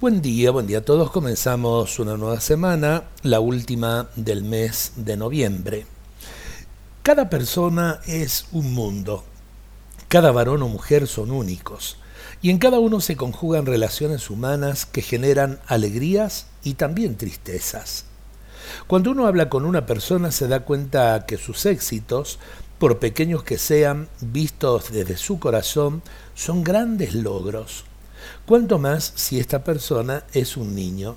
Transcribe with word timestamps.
Buen 0.00 0.22
día, 0.22 0.50
buen 0.50 0.66
día 0.66 0.78
a 0.78 0.80
todos. 0.80 1.10
Comenzamos 1.10 1.98
una 1.98 2.16
nueva 2.16 2.40
semana, 2.40 3.04
la 3.22 3.40
última 3.40 4.08
del 4.16 4.44
mes 4.44 4.92
de 4.96 5.14
noviembre. 5.18 5.84
Cada 7.02 7.28
persona 7.28 8.00
es 8.06 8.46
un 8.52 8.72
mundo. 8.72 9.24
Cada 10.08 10.32
varón 10.32 10.62
o 10.62 10.68
mujer 10.68 11.06
son 11.06 11.30
únicos. 11.30 11.98
Y 12.40 12.48
en 12.48 12.56
cada 12.56 12.78
uno 12.78 13.02
se 13.02 13.14
conjugan 13.14 13.66
relaciones 13.66 14.30
humanas 14.30 14.86
que 14.86 15.02
generan 15.02 15.60
alegrías 15.66 16.46
y 16.64 16.74
también 16.74 17.18
tristezas. 17.18 18.06
Cuando 18.86 19.10
uno 19.10 19.26
habla 19.26 19.50
con 19.50 19.66
una 19.66 19.84
persona 19.84 20.30
se 20.30 20.48
da 20.48 20.60
cuenta 20.60 21.26
que 21.26 21.36
sus 21.36 21.66
éxitos, 21.66 22.38
por 22.78 23.00
pequeños 23.00 23.42
que 23.42 23.58
sean, 23.58 24.08
vistos 24.22 24.92
desde 24.92 25.18
su 25.18 25.38
corazón, 25.38 26.00
son 26.34 26.64
grandes 26.64 27.12
logros 27.14 27.84
Cuanto 28.46 28.78
más 28.78 29.12
si 29.14 29.38
esta 29.38 29.64
persona 29.64 30.24
es 30.32 30.56
un 30.56 30.74
niño. 30.74 31.16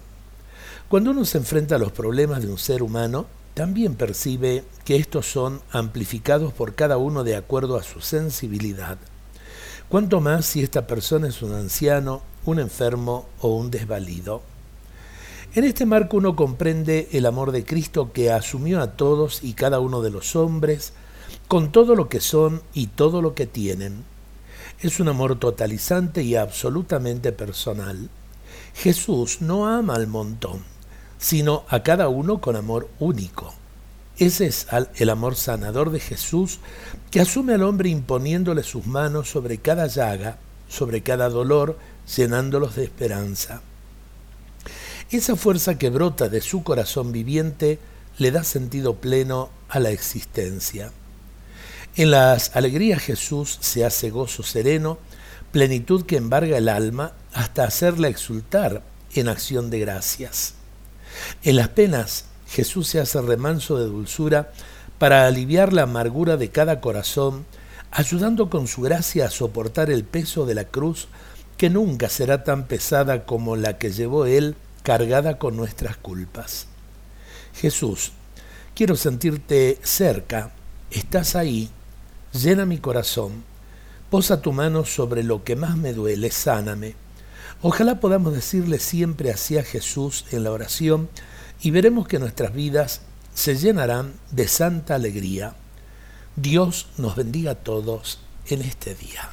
Cuando 0.89 1.11
uno 1.11 1.25
se 1.25 1.39
enfrenta 1.39 1.75
a 1.75 1.79
los 1.79 1.91
problemas 1.91 2.41
de 2.41 2.49
un 2.49 2.57
ser 2.57 2.83
humano, 2.83 3.25
también 3.53 3.95
percibe 3.95 4.63
que 4.85 4.95
estos 4.95 5.31
son 5.31 5.61
amplificados 5.71 6.53
por 6.53 6.75
cada 6.75 6.97
uno 6.97 7.23
de 7.23 7.35
acuerdo 7.35 7.77
a 7.77 7.83
su 7.83 8.01
sensibilidad. 8.01 8.97
Cuanto 9.89 10.21
más 10.21 10.45
si 10.45 10.63
esta 10.63 10.87
persona 10.87 11.27
es 11.27 11.41
un 11.41 11.53
anciano, 11.53 12.21
un 12.45 12.59
enfermo 12.59 13.27
o 13.41 13.55
un 13.55 13.69
desvalido. 13.71 14.41
En 15.55 15.63
este 15.63 15.85
marco 15.85 16.17
uno 16.17 16.35
comprende 16.35 17.09
el 17.11 17.25
amor 17.27 17.51
de 17.51 17.63
Cristo 17.63 18.11
que 18.11 18.31
asumió 18.31 18.81
a 18.81 18.93
todos 18.93 19.43
y 19.43 19.53
cada 19.53 19.79
uno 19.79 20.01
de 20.01 20.09
los 20.09 20.35
hombres, 20.35 20.93
con 21.47 21.71
todo 21.71 21.95
lo 21.95 22.09
que 22.09 22.21
son 22.21 22.63
y 22.73 22.87
todo 22.87 23.21
lo 23.21 23.35
que 23.35 23.45
tienen 23.45 24.03
es 24.81 24.99
un 24.99 25.07
amor 25.07 25.39
totalizante 25.39 26.23
y 26.23 26.35
absolutamente 26.35 27.31
personal. 27.31 28.09
Jesús 28.75 29.41
no 29.41 29.67
ama 29.67 29.95
al 29.95 30.07
montón, 30.07 30.63
sino 31.17 31.63
a 31.69 31.83
cada 31.83 32.09
uno 32.09 32.41
con 32.41 32.55
amor 32.55 32.89
único. 32.99 33.53
Ese 34.17 34.45
es 34.45 34.67
el 34.95 35.09
amor 35.09 35.35
sanador 35.35 35.89
de 35.89 35.99
Jesús 35.99 36.59
que 37.09 37.19
asume 37.19 37.53
al 37.53 37.63
hombre 37.63 37.89
imponiéndole 37.89 38.63
sus 38.63 38.85
manos 38.85 39.29
sobre 39.29 39.57
cada 39.57 39.87
llaga, 39.87 40.37
sobre 40.69 41.01
cada 41.01 41.29
dolor, 41.29 41.77
llenándolos 42.15 42.75
de 42.75 42.83
esperanza. 42.83 43.61
Esa 45.09 45.35
fuerza 45.35 45.77
que 45.77 45.89
brota 45.89 46.29
de 46.29 46.41
su 46.41 46.63
corazón 46.63 47.11
viviente 47.11 47.79
le 48.17 48.31
da 48.31 48.43
sentido 48.43 48.95
pleno 48.95 49.49
a 49.69 49.79
la 49.79 49.91
existencia. 49.91 50.91
En 51.95 52.09
las 52.09 52.55
alegrías 52.55 53.03
Jesús 53.03 53.59
se 53.61 53.85
hace 53.85 54.09
gozo 54.09 54.41
sereno, 54.41 54.97
plenitud 55.51 56.05
que 56.07 56.17
embarga 56.17 56.57
el 56.57 56.67
alma 56.67 57.11
hasta 57.33 57.65
hacerla 57.65 58.07
exultar 58.07 58.81
en 59.13 59.27
acción 59.27 59.69
de 59.69 59.79
gracias. 59.79 60.55
En 61.43 61.55
las 61.55 61.69
penas 61.69 62.25
Jesús 62.47 62.87
se 62.87 62.99
hace 62.99 63.21
remanso 63.21 63.77
de 63.77 63.85
dulzura 63.85 64.51
para 64.97 65.27
aliviar 65.27 65.71
la 65.71 65.83
amargura 65.83 66.35
de 66.35 66.49
cada 66.49 66.81
corazón, 66.81 67.45
ayudando 67.91 68.49
con 68.49 68.67
su 68.67 68.81
gracia 68.81 69.27
a 69.27 69.29
soportar 69.29 69.91
el 69.91 70.03
peso 70.03 70.47
de 70.47 70.55
la 70.55 70.65
cruz 70.65 71.07
que 71.57 71.69
nunca 71.69 72.09
será 72.09 72.43
tan 72.43 72.65
pesada 72.65 73.25
como 73.25 73.55
la 73.55 73.77
que 73.77 73.91
llevó 73.91 74.25
Él 74.25 74.55
cargada 74.81 75.37
con 75.37 75.55
nuestras 75.55 75.97
culpas. 75.97 76.65
Jesús, 77.53 78.13
quiero 78.73 78.95
sentirte 78.95 79.77
cerca, 79.83 80.51
estás 80.89 81.35
ahí, 81.35 81.69
llena 82.33 82.65
mi 82.65 82.79
corazón, 82.79 83.43
posa 84.09 84.41
tu 84.41 84.51
mano 84.51 84.85
sobre 84.85 85.23
lo 85.23 85.43
que 85.43 85.55
más 85.55 85.77
me 85.77 85.93
duele, 85.93 86.31
sáname. 86.31 86.95
Ojalá 87.61 87.99
podamos 87.99 88.33
decirle 88.33 88.79
siempre 88.79 89.31
así 89.31 89.57
a 89.57 89.63
Jesús 89.63 90.25
en 90.31 90.43
la 90.43 90.51
oración 90.51 91.09
y 91.61 91.71
veremos 91.71 92.07
que 92.07 92.19
nuestras 92.19 92.53
vidas 92.53 93.01
se 93.33 93.55
llenarán 93.55 94.13
de 94.31 94.47
santa 94.47 94.95
alegría. 94.95 95.55
Dios 96.35 96.87
nos 96.97 97.15
bendiga 97.15 97.51
a 97.51 97.55
todos 97.55 98.19
en 98.47 98.61
este 98.61 98.95
día. 98.95 99.29